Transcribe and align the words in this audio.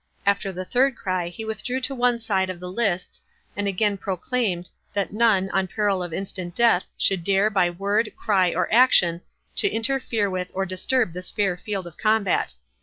After 0.25 0.51
the 0.51 0.65
third 0.65 0.95
cry, 0.95 1.27
he 1.27 1.45
withdrew 1.45 1.79
to 1.81 1.93
one 1.93 2.17
side 2.19 2.49
of 2.49 2.59
the 2.59 2.71
lists, 2.71 3.21
and 3.55 3.67
again 3.67 3.99
proclaimed, 3.99 4.71
that 4.93 5.13
none, 5.13 5.51
on 5.51 5.67
peril 5.67 6.01
of 6.01 6.11
instant 6.11 6.55
death, 6.55 6.87
should 6.97 7.23
dare, 7.23 7.51
by 7.51 7.69
word, 7.69 8.11
cry, 8.17 8.51
or 8.51 8.67
action, 8.73 9.21
to 9.57 9.69
interfere 9.69 10.27
with 10.27 10.49
or 10.55 10.65
disturb 10.65 11.13
this 11.13 11.29
fair 11.29 11.55
field 11.55 11.85
of 11.85 11.97
combat. 11.99 12.55